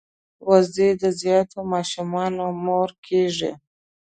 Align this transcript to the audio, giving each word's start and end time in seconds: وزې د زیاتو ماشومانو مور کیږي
وزې 0.49 0.89
د 1.01 1.03
زیاتو 1.21 1.59
ماشومانو 1.73 2.45
مور 2.63 2.89
کیږي 3.05 3.51